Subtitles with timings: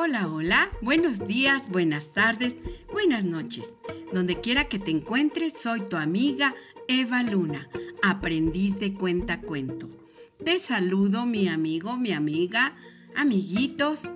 [0.00, 2.56] Hola, hola, buenos días, buenas tardes,
[2.92, 3.74] buenas noches.
[4.12, 6.54] Donde quiera que te encuentres, soy tu amiga
[6.86, 7.68] Eva Luna,
[8.00, 9.88] aprendiz de cuenta cuento.
[10.44, 12.76] Te saludo, mi amigo, mi amiga,
[13.16, 14.08] amiguitos.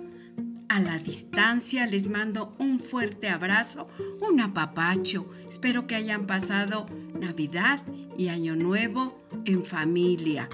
[0.69, 3.89] A la distancia les mando un fuerte abrazo,
[4.21, 5.29] un apapacho.
[5.49, 6.85] Espero que hayan pasado
[7.19, 7.83] Navidad
[8.17, 10.47] y Año Nuevo en familia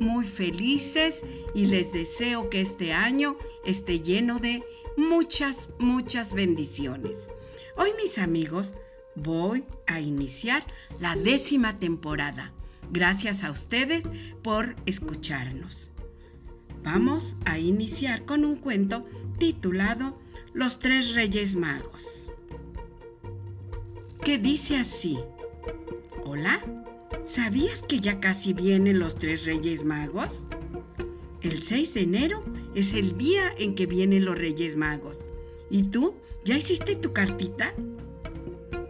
[0.00, 1.22] muy felices
[1.54, 4.62] y les deseo que este año esté lleno de
[4.96, 7.16] muchas, muchas bendiciones.
[7.76, 8.74] Hoy mis amigos
[9.14, 10.64] voy a iniciar
[10.98, 12.52] la décima temporada.
[12.90, 14.04] Gracias a ustedes
[14.42, 15.90] por escucharnos.
[16.82, 19.06] Vamos a iniciar con un cuento
[19.38, 20.18] titulado
[20.52, 22.30] Los tres Reyes Magos.
[24.22, 25.18] Que dice así.
[26.24, 26.63] Hola,
[27.34, 30.44] ¿Sabías que ya casi vienen los tres Reyes Magos?
[31.42, 32.44] El 6 de enero
[32.76, 35.18] es el día en que vienen los Reyes Magos.
[35.68, 36.14] ¿Y tú?
[36.44, 37.72] ¿Ya hiciste tu cartita?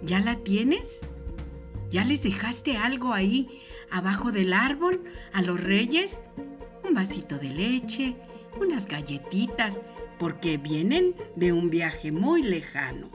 [0.03, 1.01] ¿Ya la tienes?
[1.91, 6.21] ¿Ya les dejaste algo ahí abajo del árbol a los Reyes?
[6.87, 8.15] Un vasito de leche,
[8.61, 9.81] unas galletitas,
[10.19, 13.09] porque vienen de un viaje muy lejano.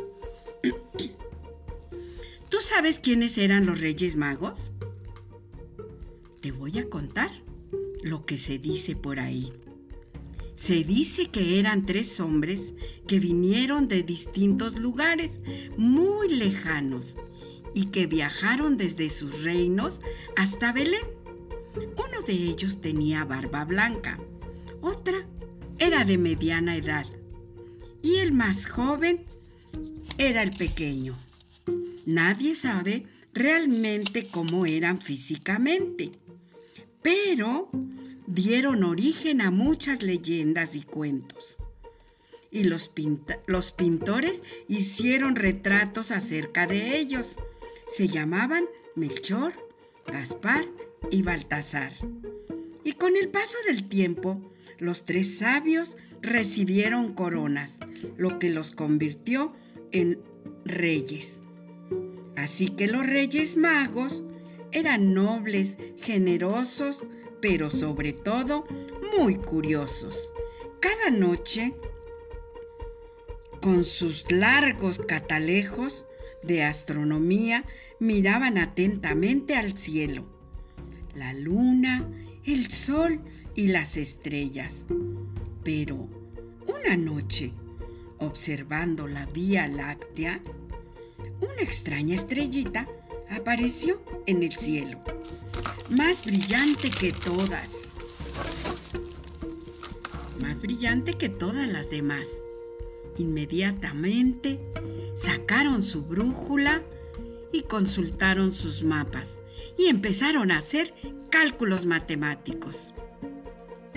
[2.50, 4.74] ¿Tú sabes quiénes eran los Reyes Magos?
[6.42, 7.32] Te voy a contar
[8.02, 9.52] lo que se dice por ahí.
[10.56, 12.74] Se dice que eran tres hombres
[13.08, 15.40] que vinieron de distintos lugares
[15.78, 17.18] muy lejanos
[17.74, 20.02] y que viajaron desde sus reinos
[20.36, 21.08] hasta Belén.
[21.76, 24.20] Uno de ellos tenía barba blanca,
[24.82, 25.26] otra
[25.78, 27.06] era de mediana edad
[28.02, 29.26] y el más joven
[30.18, 31.18] era el pequeño.
[32.06, 36.12] Nadie sabe realmente cómo eran físicamente
[37.02, 37.70] pero
[38.28, 41.58] dieron origen a muchas leyendas y cuentos.
[42.52, 42.92] Y los,
[43.48, 47.36] los pintores hicieron retratos acerca de ellos.
[47.90, 48.66] Se llamaban
[48.96, 49.54] Melchor,
[50.08, 50.66] Gaspar
[51.12, 51.94] y Baltasar.
[52.84, 54.42] Y con el paso del tiempo,
[54.80, 57.78] los tres sabios recibieron coronas,
[58.18, 59.54] lo que los convirtió
[59.92, 60.20] en
[60.66, 61.42] reyes.
[62.36, 64.24] Así que los reyes magos
[64.72, 67.04] eran nobles, generosos,
[67.42, 68.66] pero sobre todo
[69.18, 70.32] muy curiosos.
[70.80, 71.74] Cada noche,
[73.62, 76.06] con sus largos catalejos
[76.44, 77.66] de astronomía,
[78.00, 80.26] miraban atentamente al cielo,
[81.14, 82.10] la luna,
[82.46, 83.22] el sol
[83.56, 84.76] y las estrellas.
[85.64, 86.08] Pero
[86.68, 87.52] una noche,
[88.20, 90.42] observando la Vía Láctea,
[91.42, 92.88] una extraña estrellita
[93.32, 95.00] apareció en el cielo,
[95.90, 97.96] más brillante que todas,
[100.42, 102.28] más brillante que todas las demás.
[103.18, 104.60] Inmediatamente
[105.18, 106.84] sacaron su brújula
[107.52, 109.42] y consultaron sus mapas
[109.78, 110.94] y empezaron a hacer
[111.30, 112.94] cálculos matemáticos.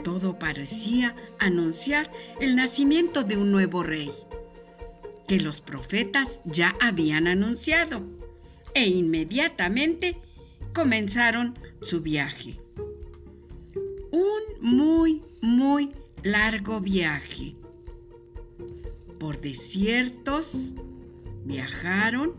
[0.02, 2.10] Todo parecía anunciar
[2.40, 4.10] el nacimiento de un nuevo rey,
[5.28, 8.02] que los profetas ya habían anunciado
[8.74, 10.16] e inmediatamente
[10.74, 12.58] comenzaron su viaje.
[14.10, 15.90] Un muy, muy
[16.22, 17.54] largo viaje.
[19.18, 20.74] Por desiertos,
[21.44, 22.34] viajaron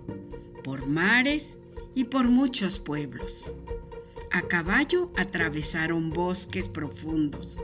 [0.64, 1.58] por mares
[1.96, 3.52] y por muchos pueblos.
[4.32, 7.58] A caballo atravesaron bosques profundos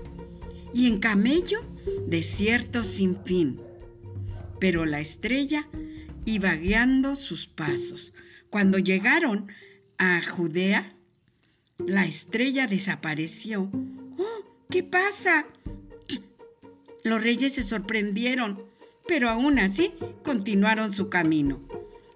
[0.74, 1.62] y en camello
[2.08, 3.60] desiertos sin fin.
[4.60, 5.68] Pero la estrella
[6.26, 8.14] iba guiando sus pasos
[8.50, 9.48] cuando llegaron
[9.98, 10.96] a Judea,
[11.78, 13.70] la estrella desapareció.
[14.18, 14.46] ¡Oh!
[14.70, 15.46] ¿Qué pasa?
[17.04, 18.64] Los reyes se sorprendieron,
[19.08, 19.94] pero aún así
[20.24, 21.62] continuaron su camino.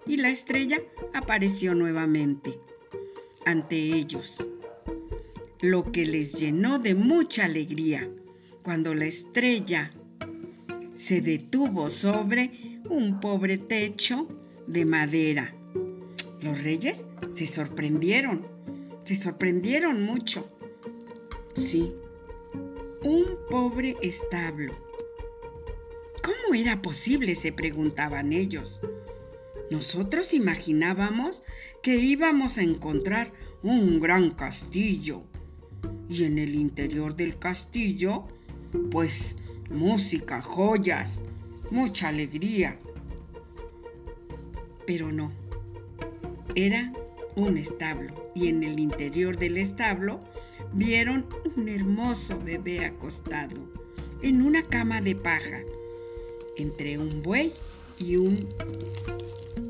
[0.06, 0.82] Y la estrella
[1.14, 2.60] apareció nuevamente
[3.46, 4.38] ante ellos,
[5.62, 8.10] lo que les llenó de mucha alegría
[8.64, 9.92] cuando la estrella
[10.96, 14.28] se detuvo sobre un pobre techo
[14.68, 15.54] de madera
[16.44, 18.46] los reyes se sorprendieron,
[19.06, 20.50] se sorprendieron mucho.
[21.56, 21.94] Sí,
[23.04, 24.74] un pobre establo.
[26.24, 27.36] ¿Cómo era posible?
[27.36, 28.80] se preguntaban ellos.
[29.72, 31.44] Nosotros imaginábamos
[31.82, 33.32] que íbamos a encontrar
[33.62, 35.24] un gran castillo
[36.10, 38.28] y en el interior del castillo,
[38.92, 39.36] pues
[39.70, 41.22] música, joyas,
[41.72, 42.78] mucha alegría.
[44.86, 45.32] Pero no,
[46.56, 46.92] era
[47.36, 50.20] un establo y en el interior del establo
[50.74, 51.26] vieron
[51.56, 53.56] un hermoso bebé acostado
[54.22, 55.62] en una cama de paja
[56.58, 57.52] entre un buey
[58.00, 58.48] y, un,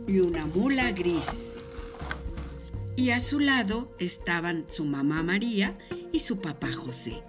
[0.08, 1.28] y una mula gris.
[2.96, 5.78] Y a su lado estaban su mamá María
[6.12, 7.24] y su papá José.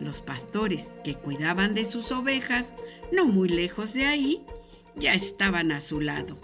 [0.00, 2.74] Los pastores que cuidaban de sus ovejas,
[3.12, 4.44] no muy lejos de ahí,
[4.96, 6.34] ya estaban a su lado.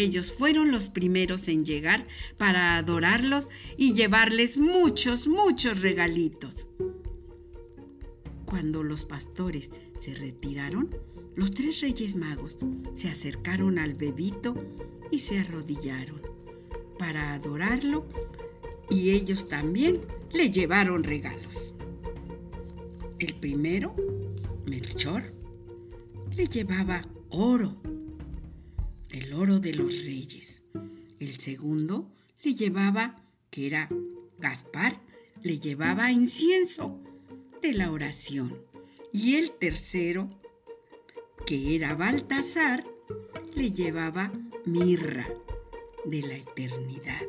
[0.00, 2.06] Ellos fueron los primeros en llegar
[2.38, 6.66] para adorarlos y llevarles muchos, muchos regalitos.
[8.46, 10.88] Cuando los pastores se retiraron,
[11.36, 12.56] los tres reyes magos
[12.94, 14.54] se acercaron al bebito
[15.10, 16.22] y se arrodillaron
[16.98, 18.06] para adorarlo
[18.88, 20.00] y ellos también
[20.32, 21.74] le llevaron regalos.
[23.18, 23.94] El primero,
[24.64, 25.24] Melchor,
[26.34, 27.76] le llevaba oro,
[29.12, 30.62] el oro de los reyes.
[31.18, 32.10] El segundo
[32.42, 33.88] le llevaba, que era
[34.38, 35.00] Gaspar,
[35.42, 37.00] le llevaba incienso
[37.60, 38.56] de la oración.
[39.12, 40.30] Y el tercero,
[41.46, 42.84] que era Baltasar,
[43.54, 44.32] le llevaba
[44.64, 45.28] mirra
[46.04, 47.22] de la eternidad.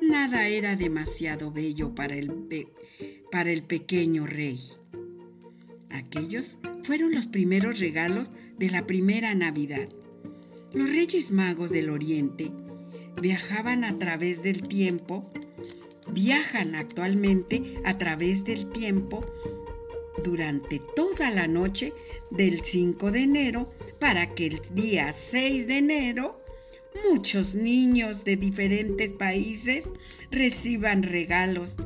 [0.00, 2.68] Nada era demasiado bello para el,
[3.30, 4.60] para el pequeño rey.
[5.90, 9.88] Aquellos fueron los primeros regalos de la primera Navidad.
[10.74, 12.52] Los Reyes Magos del Oriente
[13.20, 15.24] viajaban a través del tiempo,
[16.12, 19.24] viajan actualmente a través del tiempo
[20.22, 21.94] durante toda la noche
[22.30, 26.42] del 5 de enero para que el día 6 de enero
[27.10, 29.88] muchos niños de diferentes países
[30.30, 31.76] reciban regalos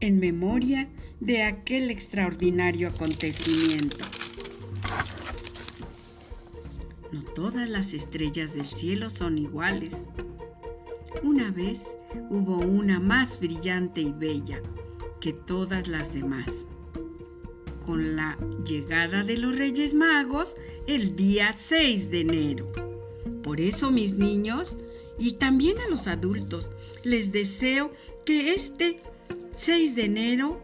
[0.00, 0.88] en memoria
[1.20, 4.04] de aquel extraordinario acontecimiento.
[7.42, 9.96] Todas las estrellas del cielo son iguales.
[11.24, 11.80] Una vez
[12.30, 14.62] hubo una más brillante y bella
[15.20, 16.48] que todas las demás.
[17.84, 20.54] Con la llegada de los Reyes Magos
[20.86, 22.68] el día 6 de enero.
[23.42, 24.76] Por eso, mis niños,
[25.18, 26.70] y también a los adultos,
[27.02, 27.90] les deseo
[28.24, 29.02] que este
[29.56, 30.62] 6 de enero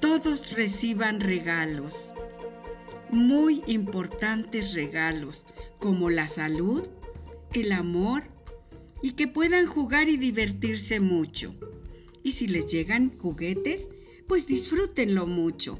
[0.00, 2.12] todos reciban regalos,
[3.12, 5.44] muy importantes regalos,
[5.78, 6.82] como la salud,
[7.52, 8.24] el amor
[9.02, 11.50] y que puedan jugar y divertirse mucho.
[12.22, 13.88] Y si les llegan juguetes,
[14.26, 15.78] pues disfrútenlo mucho.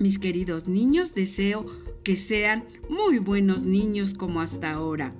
[0.00, 1.66] Mis queridos niños, deseo
[2.02, 5.14] que sean muy buenos niños como hasta ahora.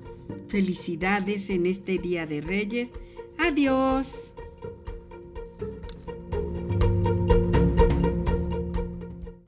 [0.49, 2.91] Felicidades en este Día de Reyes.
[3.39, 4.34] Adiós.